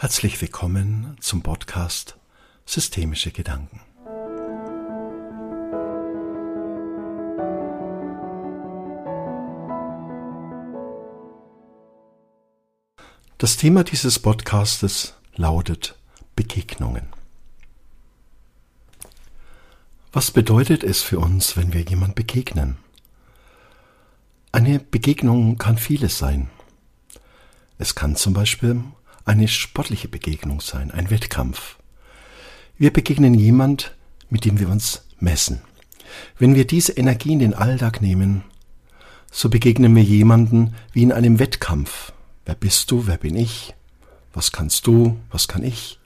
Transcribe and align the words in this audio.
Herzlich 0.00 0.40
willkommen 0.40 1.16
zum 1.18 1.42
Podcast 1.42 2.16
Systemische 2.64 3.32
Gedanken. 3.32 3.80
Das 13.38 13.56
Thema 13.56 13.82
dieses 13.82 14.20
Podcastes 14.20 15.14
lautet 15.34 15.96
Begegnungen. 16.36 17.08
Was 20.12 20.30
bedeutet 20.30 20.84
es 20.84 21.02
für 21.02 21.18
uns, 21.18 21.56
wenn 21.56 21.72
wir 21.72 21.80
jemand 21.80 22.14
begegnen? 22.14 22.76
Eine 24.52 24.78
Begegnung 24.78 25.58
kann 25.58 25.76
vieles 25.76 26.18
sein. 26.18 26.50
Es 27.78 27.96
kann 27.96 28.14
zum 28.14 28.32
Beispiel 28.32 28.84
eine 29.28 29.46
sportliche 29.46 30.08
Begegnung 30.08 30.60
sein, 30.60 30.90
ein 30.90 31.10
Wettkampf. 31.10 31.76
Wir 32.78 32.92
begegnen 32.92 33.34
jemand, 33.34 33.94
mit 34.30 34.44
dem 34.44 34.58
wir 34.58 34.68
uns 34.68 35.04
messen. 35.20 35.60
Wenn 36.38 36.54
wir 36.54 36.66
diese 36.66 36.92
Energie 36.92 37.32
in 37.32 37.38
den 37.38 37.54
Alltag 37.54 38.00
nehmen, 38.00 38.44
so 39.30 39.50
begegnen 39.50 39.94
wir 39.94 40.02
jemanden 40.02 40.74
wie 40.92 41.02
in 41.02 41.12
einem 41.12 41.38
Wettkampf. 41.38 42.12
Wer 42.46 42.54
bist 42.54 42.90
du? 42.90 43.06
Wer 43.06 43.18
bin 43.18 43.36
ich? 43.36 43.74
Was 44.32 44.52
kannst 44.52 44.86
du? 44.86 45.18
Was 45.30 45.48
kann 45.48 45.62
ich? 45.62 45.98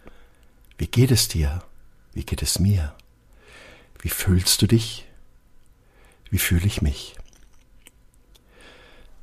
Wie 0.76 0.88
geht 0.88 1.12
es 1.12 1.28
dir? 1.28 1.62
Wie 2.12 2.24
geht 2.24 2.42
es 2.42 2.58
mir? 2.58 2.94
Wie 4.00 4.08
fühlst 4.08 4.60
du 4.62 4.66
dich? 4.66 5.06
Wie 6.30 6.38
fühle 6.38 6.66
ich 6.66 6.82
mich? 6.82 7.14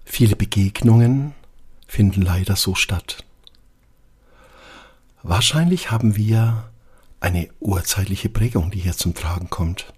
Viele 0.06 0.38
Begegnungen 0.38 1.34
finden 1.88 2.22
leider 2.22 2.56
so 2.56 2.76
statt. 2.76 3.26
Wahrscheinlich 5.24 5.92
haben 5.92 6.16
wir 6.16 6.70
eine 7.20 7.50
urzeitliche 7.60 8.30
Prägung, 8.30 8.72
die 8.72 8.80
hier 8.80 8.94
zum 8.94 9.14
Tragen 9.14 9.50
kommt. 9.50 9.94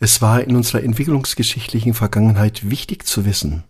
Es 0.00 0.22
war 0.22 0.42
in 0.42 0.56
unserer 0.56 0.82
entwicklungsgeschichtlichen 0.82 1.92
Vergangenheit 1.92 2.70
wichtig 2.70 3.06
zu 3.06 3.26
wissen, 3.26 3.64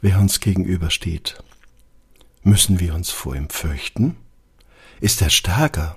wer 0.00 0.20
uns 0.20 0.38
gegenübersteht. 0.38 1.42
Müssen 2.42 2.78
wir 2.78 2.94
uns 2.94 3.10
vor 3.10 3.34
ihm 3.34 3.50
fürchten? 3.50 4.16
Ist 5.00 5.22
er 5.22 5.30
stärker? 5.30 5.96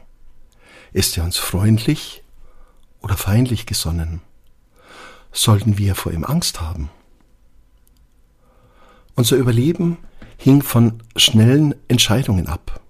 Ist 0.92 1.18
er 1.18 1.24
uns 1.24 1.38
freundlich 1.38 2.24
oder 3.00 3.16
feindlich 3.16 3.68
gesonnen? 3.68 4.22
Sollten 5.32 5.78
wir 5.78 5.94
vor 5.94 6.12
ihm 6.12 6.24
Angst 6.24 6.62
haben? 6.62 6.90
Unser 9.16 9.36
Überleben 9.38 9.98
hing 10.38 10.64
von 10.64 11.02
schnellen 11.16 11.76
Entscheidungen 11.88 12.48
ab 12.48 12.83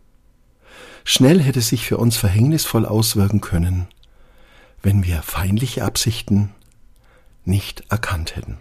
schnell 1.04 1.42
hätte 1.42 1.62
sich 1.62 1.86
für 1.86 1.98
uns 1.98 2.18
verhängnisvoll 2.18 2.86
auswirken 2.86 3.42
können, 3.42 3.88
wenn 4.82 5.04
wir 5.04 5.22
feindliche 5.22 5.84
Absichten 5.84 6.54
nicht 7.46 7.84
erkannt 7.90 8.36
hätten. 8.36 8.58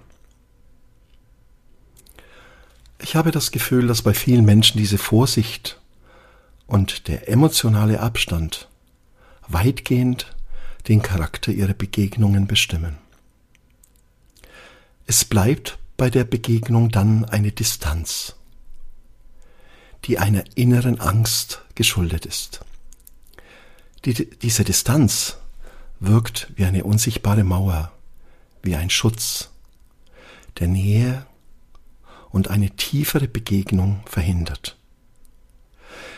Ich 2.99 3.17
habe 3.17 3.33
das 3.33 3.51
Gefühl, 3.51 3.89
dass 3.89 4.03
bei 4.03 4.15
vielen 4.15 4.45
Menschen 4.45 4.79
diese 4.79 4.99
Vorsicht 4.99 5.81
und 6.67 7.09
der 7.09 7.29
emotionale 7.29 8.01
Abstand 8.01 8.69
weitgehend 9.49 10.35
den 10.89 11.03
Charakter 11.03 11.53
ihrer 11.53 11.75
Begegnungen 11.75 12.47
bestimmen. 12.47 12.99
Es 15.07 15.25
bleibt 15.25 15.79
bei 15.97 16.11
der 16.11 16.25
Begegnung 16.25 16.91
dann 16.91 17.25
eine 17.25 17.53
Distanz 17.53 18.37
die 20.05 20.19
einer 20.19 20.45
inneren 20.55 21.01
Angst 21.01 21.63
geschuldet 21.75 22.27
ist. 22.27 22.61
Die, 24.05 24.29
diese 24.31 24.65
Distanz 24.65 25.39
wirkt 26.01 26.49
wie 26.57 26.65
eine 26.65 26.85
unsichtbare 26.85 27.45
Mauer, 27.45 27.93
wie 28.63 28.75
ein 28.75 28.91
Schutz, 28.91 29.51
der 30.59 30.69
Nähe 30.69 31.27
und 32.31 32.49
eine 32.49 32.71
tiefere 32.71 33.29
Begegnung 33.29 34.03
verhindert. 34.07 34.77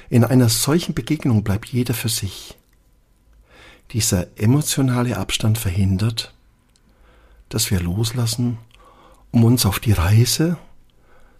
In 0.08 0.24
einer 0.24 0.48
solchen 0.48 0.94
Begegnung 0.94 1.44
bleibt 1.44 1.68
jeder 1.68 1.94
für 1.94 2.08
sich. 2.08 2.56
Dieser 3.92 4.26
emotionale 4.38 5.16
Abstand 5.16 5.58
verhindert, 5.58 6.34
dass 7.48 7.70
wir 7.70 7.80
loslassen, 7.80 8.58
um 9.30 9.44
uns 9.44 9.66
auf 9.66 9.80
die 9.80 9.92
Reise 9.92 10.56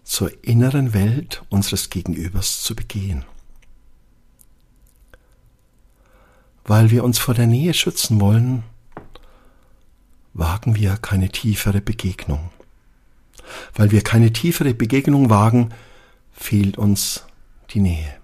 zur 0.05 0.31
inneren 0.43 0.93
Welt 0.93 1.43
unseres 1.49 1.89
Gegenübers 1.89 2.61
zu 2.61 2.75
begehen. 2.75 3.25
Weil 6.63 6.91
wir 6.91 7.03
uns 7.03 7.17
vor 7.17 7.33
der 7.33 7.47
Nähe 7.47 7.73
schützen 7.73 8.21
wollen, 8.21 8.63
wagen 10.33 10.75
wir 10.75 10.97
keine 10.97 11.29
tiefere 11.29 11.81
Begegnung. 11.81 12.51
Weil 13.73 13.91
wir 13.91 14.01
keine 14.01 14.31
tiefere 14.31 14.73
Begegnung 14.73 15.29
wagen, 15.29 15.73
fehlt 16.31 16.77
uns 16.77 17.25
die 17.71 17.79
Nähe. 17.79 18.15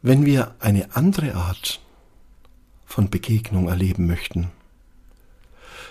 Wenn 0.00 0.24
wir 0.24 0.54
eine 0.58 0.96
andere 0.96 1.34
Art 1.34 1.80
von 2.86 3.08
Begegnung 3.10 3.68
erleben 3.68 4.06
möchten, 4.06 4.50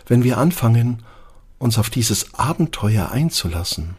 wenn 0.08 0.24
wir 0.24 0.38
anfangen, 0.38 1.04
uns 1.62 1.78
auf 1.78 1.92
dieses 1.92 2.34
Abenteuer 2.34 3.12
einzulassen, 3.12 3.96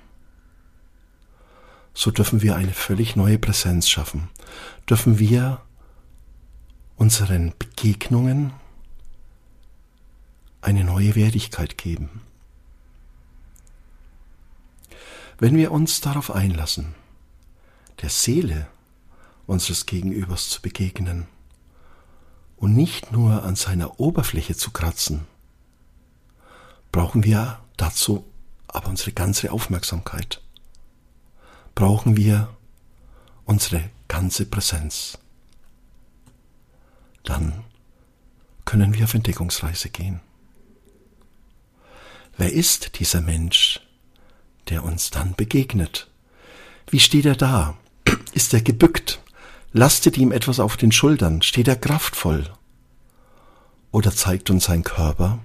so 1.95 2.11
dürfen 2.11 2.43
wir 2.43 2.57
eine 2.57 2.73
völlig 2.73 3.15
neue 3.15 3.39
Präsenz 3.39 3.89
schaffen, 3.89 4.29
dürfen 4.91 5.21
wir 5.21 5.63
unseren 6.97 7.55
Begegnungen 7.61 8.53
eine 10.61 10.83
neue 10.83 11.15
Wertigkeit 11.15 11.79
geben. 11.79 12.23
Wenn 15.39 15.57
wir 15.57 15.71
uns 15.71 16.01
darauf 16.01 16.33
einlassen, 16.33 16.97
der 18.01 18.11
Seele 18.11 18.67
unseres 19.47 19.87
Gegenübers 19.87 20.49
zu 20.49 20.63
begegnen 20.63 21.29
und 22.57 22.75
nicht 22.75 23.13
nur 23.13 23.45
an 23.45 23.55
seiner 23.55 24.01
Oberfläche 24.01 24.57
zu 24.57 24.73
kratzen, 24.73 25.27
brauchen 26.93 27.25
wir 27.25 27.59
dazu 27.77 28.25
aber 28.69 28.89
unsere 28.89 29.13
ganze 29.13 29.51
Aufmerksamkeit. 29.53 30.41
Brauchen 31.75 32.17
wir 32.17 32.49
unsere 33.45 33.91
ganze 34.09 34.47
Präsenz. 34.47 35.19
Dann 37.25 37.65
können 38.65 38.95
wir 38.95 39.05
auf 39.05 39.15
Entdeckungsreise 39.15 39.89
gehen. 39.89 40.21
Wer 42.37 42.53
ist 42.53 42.99
dieser 42.99 43.21
Mensch, 43.21 43.81
der 44.69 44.85
uns 44.85 45.11
dann 45.11 45.35
begegnet? 45.35 46.09
Wie 46.89 47.01
steht 47.01 47.27
er 47.27 47.37
da? 47.37 47.77
Ist 48.33 48.55
er 48.55 48.63
gebückt? 48.63 49.21
Lastet 49.73 50.17
ihm 50.17 50.33
etwas 50.33 50.61
auf 50.61 50.77
den 50.77 50.93
Schultern? 50.93 51.43
Steht 51.43 51.69
er 51.69 51.77
kraftvoll? 51.77 52.51
Oder 53.91 54.15
zeigt 54.15 54.51
uns 54.51 54.65
sein 54.65 54.83
Körper, 54.83 55.39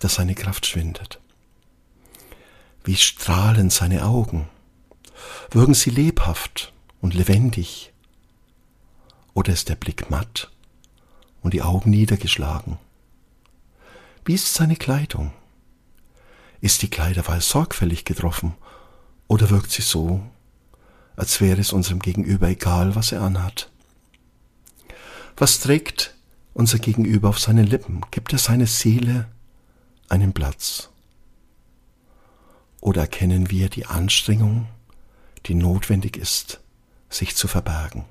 dass 0.00 0.16
seine 0.16 0.34
Kraft 0.34 0.66
schwindet. 0.66 1.20
Wie 2.82 2.96
strahlen 2.96 3.70
seine 3.70 4.04
Augen? 4.04 4.48
Wirken 5.50 5.74
sie 5.74 5.90
lebhaft 5.90 6.72
und 7.00 7.14
lebendig? 7.14 7.92
Oder 9.34 9.52
ist 9.52 9.68
der 9.68 9.76
Blick 9.76 10.10
matt 10.10 10.50
und 11.42 11.54
die 11.54 11.62
Augen 11.62 11.90
niedergeschlagen? 11.90 12.78
Wie 14.24 14.34
ist 14.34 14.54
seine 14.54 14.76
Kleidung? 14.76 15.32
Ist 16.60 16.82
die 16.82 16.90
Kleiderwahl 16.90 17.40
sorgfältig 17.40 18.04
getroffen 18.04 18.54
oder 19.28 19.50
wirkt 19.50 19.70
sie 19.70 19.82
so, 19.82 20.22
als 21.16 21.40
wäre 21.40 21.60
es 21.60 21.72
unserem 21.72 22.00
Gegenüber 22.00 22.48
egal, 22.48 22.94
was 22.96 23.12
er 23.12 23.22
anhat? 23.22 23.70
Was 25.36 25.60
trägt 25.60 26.14
unser 26.54 26.78
Gegenüber 26.78 27.28
auf 27.28 27.38
seinen 27.38 27.66
Lippen? 27.66 28.02
Gibt 28.10 28.32
er 28.32 28.38
seine 28.38 28.66
Seele 28.66 29.28
einen 30.10 30.32
Platz? 30.32 30.90
Oder 32.80 33.02
erkennen 33.02 33.50
wir 33.50 33.68
die 33.68 33.86
Anstrengung, 33.86 34.68
die 35.46 35.54
notwendig 35.54 36.16
ist, 36.16 36.60
sich 37.08 37.36
zu 37.36 37.48
verbergen? 37.48 38.04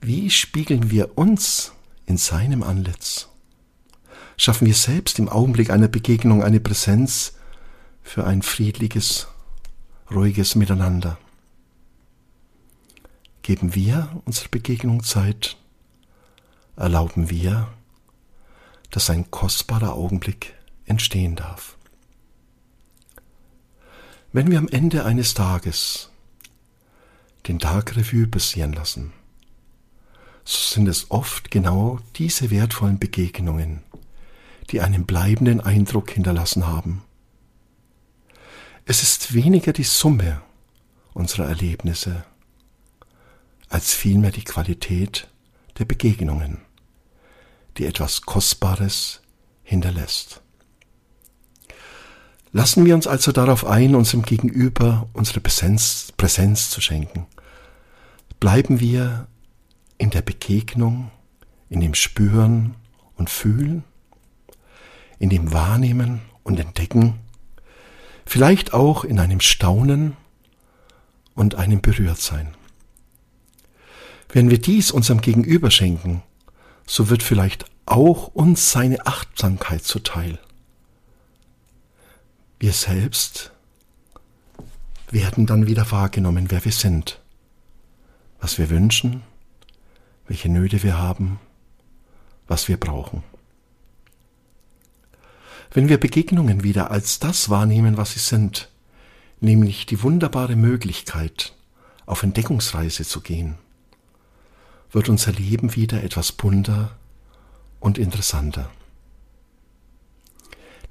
Wie 0.00 0.30
spiegeln 0.30 0.90
wir 0.90 1.16
uns 1.16 1.72
in 2.06 2.16
seinem 2.16 2.62
Antlitz? 2.62 3.28
Schaffen 4.36 4.66
wir 4.66 4.74
selbst 4.74 5.18
im 5.18 5.28
Augenblick 5.28 5.70
einer 5.70 5.88
Begegnung 5.88 6.42
eine 6.42 6.58
Präsenz 6.58 7.34
für 8.02 8.26
ein 8.26 8.42
friedliches, 8.42 9.28
ruhiges 10.10 10.56
Miteinander? 10.56 11.18
Geben 13.42 13.74
wir 13.74 14.22
unserer 14.24 14.48
Begegnung 14.48 15.02
Zeit 15.04 15.56
erlauben 16.76 17.30
wir, 17.30 17.68
dass 18.90 19.10
ein 19.10 19.30
kostbarer 19.30 19.94
Augenblick 19.94 20.54
entstehen 20.84 21.36
darf. 21.36 21.76
Wenn 24.32 24.50
wir 24.50 24.58
am 24.58 24.68
Ende 24.68 25.04
eines 25.04 25.34
Tages 25.34 26.10
den 27.46 27.58
Tag 27.58 27.96
Revue 27.96 28.26
passieren 28.26 28.72
lassen, 28.72 29.12
so 30.44 30.74
sind 30.74 30.88
es 30.88 31.10
oft 31.10 31.50
genau 31.50 32.00
diese 32.16 32.50
wertvollen 32.50 32.98
Begegnungen, 32.98 33.82
die 34.70 34.80
einen 34.80 35.04
bleibenden 35.06 35.60
Eindruck 35.60 36.10
hinterlassen 36.10 36.66
haben. 36.66 37.02
Es 38.84 39.02
ist 39.02 39.34
weniger 39.34 39.72
die 39.72 39.84
Summe 39.84 40.40
unserer 41.14 41.46
Erlebnisse, 41.46 42.24
als 43.68 43.94
vielmehr 43.94 44.32
die 44.32 44.44
Qualität 44.44 45.28
der 45.78 45.84
Begegnungen, 45.84 46.58
die 47.78 47.86
etwas 47.86 48.22
Kostbares 48.22 49.22
hinterlässt. 49.62 50.42
Lassen 52.52 52.84
wir 52.84 52.94
uns 52.94 53.06
also 53.06 53.32
darauf 53.32 53.64
ein, 53.64 53.94
unserem 53.94 54.22
Gegenüber 54.22 55.08
unsere 55.14 55.40
Präsenz, 55.40 56.12
Präsenz 56.16 56.68
zu 56.68 56.82
schenken. 56.82 57.26
Bleiben 58.40 58.78
wir 58.78 59.26
in 59.96 60.10
der 60.10 60.20
Begegnung, 60.20 61.10
in 61.70 61.80
dem 61.80 61.94
Spüren 61.94 62.74
und 63.16 63.30
Fühlen, 63.30 63.84
in 65.18 65.30
dem 65.30 65.52
Wahrnehmen 65.52 66.20
und 66.42 66.60
Entdecken, 66.60 67.20
vielleicht 68.26 68.74
auch 68.74 69.04
in 69.04 69.18
einem 69.18 69.40
Staunen 69.40 70.16
und 71.34 71.54
einem 71.54 71.80
Berührtsein. 71.80 72.54
Wenn 74.32 74.48
wir 74.48 74.58
dies 74.58 74.90
unserem 74.90 75.20
Gegenüber 75.20 75.70
schenken, 75.70 76.22
so 76.86 77.10
wird 77.10 77.22
vielleicht 77.22 77.66
auch 77.84 78.28
uns 78.28 78.72
seine 78.72 79.06
Achtsamkeit 79.06 79.84
zuteil. 79.84 80.38
Wir 82.58 82.72
selbst 82.72 83.52
werden 85.10 85.44
dann 85.44 85.66
wieder 85.66 85.90
wahrgenommen, 85.90 86.50
wer 86.50 86.64
wir 86.64 86.72
sind, 86.72 87.20
was 88.40 88.56
wir 88.56 88.70
wünschen, 88.70 89.22
welche 90.26 90.48
Nöte 90.48 90.82
wir 90.82 90.96
haben, 90.96 91.38
was 92.48 92.68
wir 92.68 92.78
brauchen. 92.78 93.22
Wenn 95.72 95.90
wir 95.90 96.00
Begegnungen 96.00 96.62
wieder 96.62 96.90
als 96.90 97.18
das 97.18 97.50
wahrnehmen, 97.50 97.98
was 97.98 98.12
sie 98.12 98.20
sind, 98.20 98.70
nämlich 99.40 99.84
die 99.84 100.02
wunderbare 100.02 100.56
Möglichkeit, 100.56 101.54
auf 102.06 102.22
Entdeckungsreise 102.22 103.04
zu 103.04 103.20
gehen, 103.20 103.56
wird 104.92 105.08
unser 105.08 105.32
Leben 105.32 105.74
wieder 105.74 106.04
etwas 106.04 106.32
bunter 106.32 106.96
und 107.80 107.98
interessanter. 107.98 108.70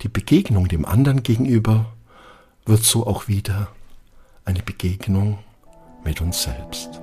Die 0.01 0.09
Begegnung 0.09 0.67
dem 0.67 0.85
anderen 0.85 1.23
gegenüber 1.23 1.93
wird 2.65 2.83
so 2.83 3.05
auch 3.05 3.27
wieder 3.27 3.69
eine 4.45 4.63
Begegnung 4.63 5.39
mit 6.03 6.21
uns 6.21 6.43
selbst. 6.43 7.01